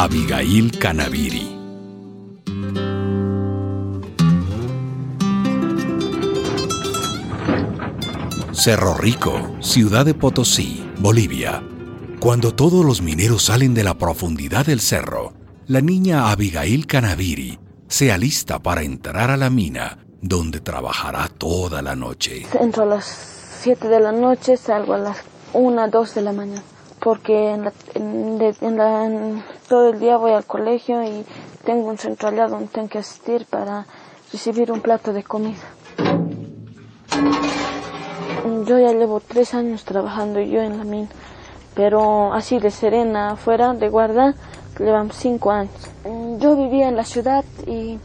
[0.00, 1.58] Abigail Canaviri.
[8.52, 11.64] Cerro Rico, ciudad de Potosí, Bolivia.
[12.20, 15.32] Cuando todos los mineros salen de la profundidad del cerro,
[15.66, 17.58] la niña Abigail Canaviri
[17.88, 22.46] se alista para entrar a la mina, donde trabajará toda la noche.
[22.60, 23.04] Entro a las
[23.62, 25.16] 7 de la noche, salgo a las
[25.54, 26.62] 1, 2 de la mañana,
[27.00, 27.52] porque
[27.94, 31.24] en todo el día voy al colegio y
[31.64, 33.86] tengo un centro allá donde tengo que asistir para
[34.32, 35.58] recibir un plato de comida.
[38.64, 41.08] Yo ya llevo tres años trabajando yo en la mina,
[41.74, 44.34] pero así de serena afuera, de guarda,
[44.78, 45.72] llevamos cinco años.
[46.38, 47.98] Yo vivía en la ciudad y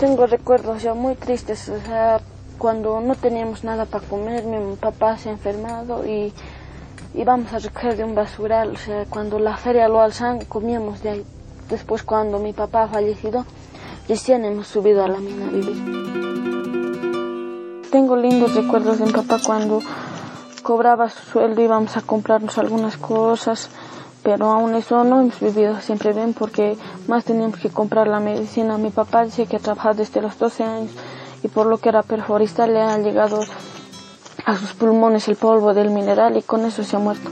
[0.00, 2.20] tengo recuerdos ya muy tristes, o sea,
[2.58, 6.32] cuando no teníamos nada para comer, mi papá se ha enfermado y
[7.16, 11.08] íbamos a recoger de un basural, o sea, cuando la feria lo alzan, comíamos de
[11.08, 11.24] ahí.
[11.70, 13.44] Después cuando mi papá ha fallecido,
[14.08, 15.76] recién hemos subido a la mina a vivir.
[17.90, 19.80] Tengo lindos recuerdos de mi papá cuando
[20.62, 23.70] cobraba su sueldo íbamos a comprarnos algunas cosas,
[24.22, 26.76] pero aún eso no hemos vivido siempre bien porque
[27.08, 28.76] más teníamos que comprar la medicina.
[28.76, 30.90] Mi papá dice que ha trabajado desde los 12 años
[31.42, 33.40] y por lo que era perforista le ha llegado
[34.46, 37.30] a sus pulmones el polvo del mineral y con eso se ha muerto.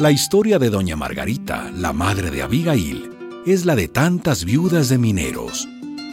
[0.00, 3.10] La historia de Doña Margarita, la madre de Abigail,
[3.46, 5.68] es la de tantas viudas de mineros.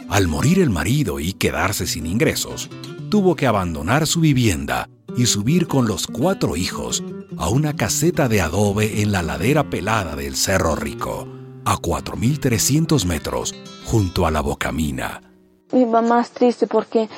[0.08, 2.70] Al morir el marido y quedarse sin ingresos,
[3.10, 7.02] tuvo que abandonar su vivienda y subir con los cuatro hijos
[7.36, 11.26] a una caseta de adobe en la ladera pelada del Cerro Rico,
[11.64, 15.20] a 4.300 metros, junto a la Bocamina.
[15.72, 17.08] Mi mamá es triste porque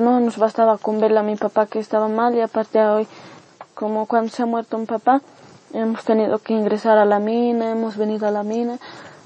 [0.00, 3.06] no nos bastaba con verla a mi papá que estaba mal y aparte hoy,
[3.74, 5.20] como cuando se ha muerto mi papá,
[5.72, 8.78] hemos tenido que ingresar a la mina, hemos venido a la mina.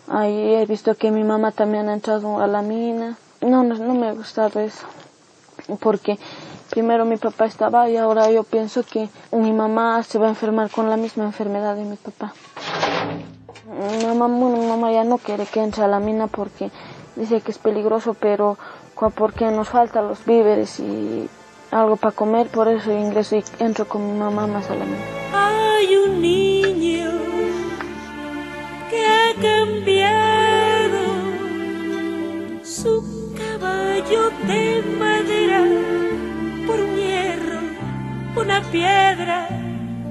[0.09, 3.17] Ahí he visto que mi mamá también ha entrado a la mina.
[3.41, 4.87] No, no, me ha gustado eso
[5.81, 6.19] porque
[6.71, 10.71] primero mi papá estaba y ahora yo pienso que mi mamá se va a enfermar
[10.71, 12.33] con la misma enfermedad de mi papá.
[14.07, 16.71] Mamá, mi mamá ya no quiere que entre a la mina porque
[17.17, 18.57] dice que es peligroso, pero
[19.07, 21.29] porque nos faltan los víveres y
[21.71, 24.85] algo para comer, por eso ingreso y entro con mi mamá más a la.
[25.33, 27.11] Hay un niño
[28.91, 30.99] que ha cambiado
[32.65, 35.65] su caballo de madera
[36.67, 37.61] por un hierro,
[38.37, 39.49] una piedra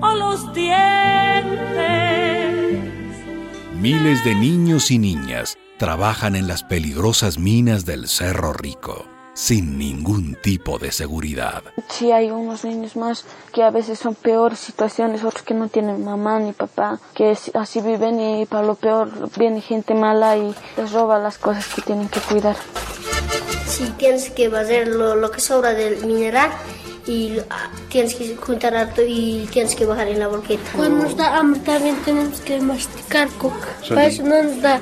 [0.02, 0.78] o los dientes.
[3.82, 10.36] Miles de niños y niñas trabajan en las peligrosas minas del Cerro Rico sin ningún
[10.42, 11.62] tipo de seguridad.
[11.90, 13.24] Sí, hay unos niños más
[13.54, 17.82] que a veces son peores situaciones, otros que no tienen mamá ni papá, que así
[17.82, 22.10] viven y para lo peor viene gente mala y les roba las cosas que tienen
[22.10, 22.56] que cuidar
[23.68, 26.50] si tienes que hacer lo, que sobra del mineral
[27.08, 30.64] y ah, tienes que juntar harto y tienes que bajar en la bolqueta.
[30.76, 33.68] Cuando nos da hambre también tenemos que masticar coca.
[33.88, 34.82] Para eso no nos da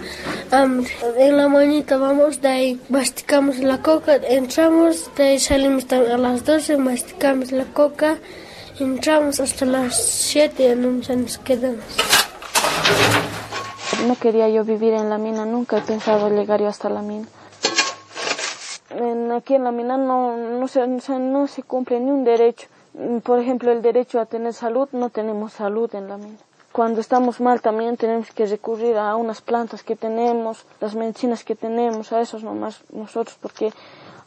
[0.52, 0.92] hambre.
[1.18, 6.46] En la mañana vamos, de ahí masticamos la coca, entramos, de ahí salimos a las
[6.46, 8.18] 12, masticamos la coca,
[8.80, 11.84] entramos hasta las 7 y no nos quedamos.
[14.08, 17.28] No quería yo vivir en la mina, nunca he pensado llegar yo hasta la mina
[19.36, 22.68] aquí en la mina no, no, se, no se cumple ni un derecho.
[23.24, 26.38] Por ejemplo, el derecho a tener salud, no tenemos salud en la mina.
[26.72, 31.56] Cuando estamos mal también tenemos que recurrir a unas plantas que tenemos, las medicinas que
[31.56, 33.72] tenemos, a esos nomás nosotros, porque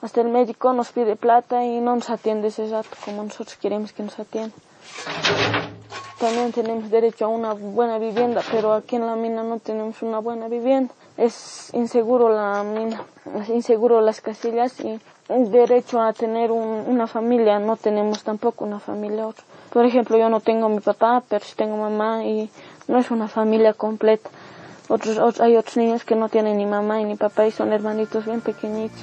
[0.01, 3.93] hasta el médico nos pide plata y no nos atiende ese rato como nosotros queremos
[3.93, 4.55] que nos atienda.
[6.19, 10.19] También tenemos derecho a una buena vivienda, pero aquí en la mina no tenemos una
[10.19, 13.03] buena vivienda es inseguro la mina,
[13.43, 18.79] es inseguro las casillas y el derecho a tener una familia, no tenemos tampoco una
[18.79, 19.27] familia.
[19.71, 22.49] Por ejemplo, yo no tengo mi papá, pero sí tengo mamá y
[22.87, 24.31] no es una familia completa.
[24.89, 28.41] Otros, hay otros niños que no tienen ni mamá ni papá y son hermanitos bien
[28.41, 29.01] pequeñitos.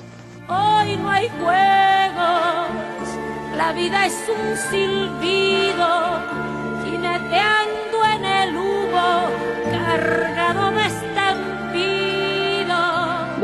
[0.50, 2.68] Hoy no hay juegos,
[3.58, 6.45] la vida es un silbido,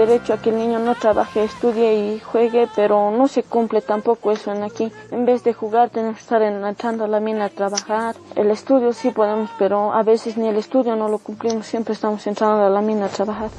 [0.06, 4.32] derecho a que el niño no trabaje, estudie y juegue, pero no se cumple tampoco
[4.32, 4.92] eso en aquí.
[5.12, 8.16] En vez de jugar tenemos que estar entrando a la mina a trabajar.
[8.36, 12.26] El estudio sí podemos, pero a veces ni el estudio no lo cumplimos, siempre estamos
[12.26, 13.50] entrando a la mina a trabajar.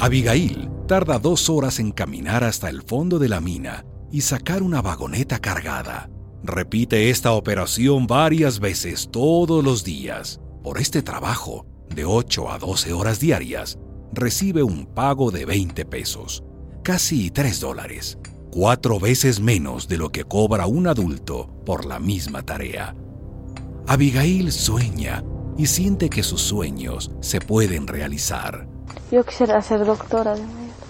[0.00, 4.82] Abigail tarda dos horas en caminar hasta el fondo de la mina y sacar una
[4.82, 6.08] vagoneta cargada.
[6.42, 10.40] Repite esta operación varias veces todos los días.
[10.62, 13.78] Por este trabajo, de 8 a 12 horas diarias,
[14.12, 16.42] recibe un pago de 20 pesos,
[16.82, 18.18] casi 3 dólares,
[18.50, 22.94] cuatro veces menos de lo que cobra un adulto por la misma tarea.
[23.86, 25.22] Abigail sueña
[25.58, 28.66] y siente que sus sueños se pueden realizar.
[29.12, 30.36] Yo quisiera ser doctora,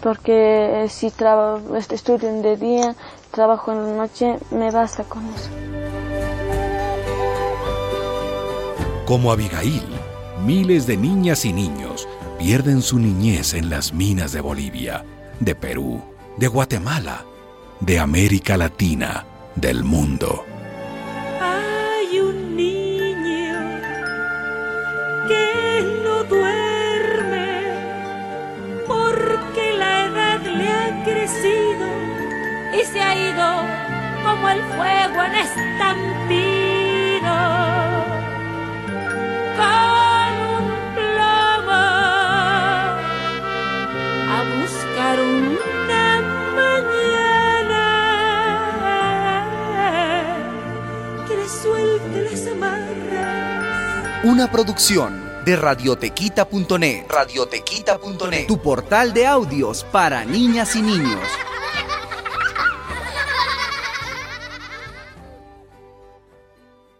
[0.01, 2.95] porque si trabajo, estudio de día,
[3.31, 5.51] trabajo en la noche, me basta con eso.
[9.07, 9.85] Como Abigail,
[10.45, 15.05] miles de niñas y niños pierden su niñez en las minas de Bolivia,
[15.41, 16.03] de Perú,
[16.37, 17.25] de Guatemala,
[17.81, 20.45] de América Latina, del mundo.
[34.53, 35.71] El fuego en estampino.
[39.57, 41.83] Con un plomo
[44.29, 46.07] a buscar una
[46.57, 47.85] mañana
[51.29, 54.25] que le suelte las amarras.
[54.25, 57.07] Una producción de radiotequita.net.
[57.09, 58.47] Radiotequita.net.
[58.47, 61.21] Tu portal de audios para niñas y niños.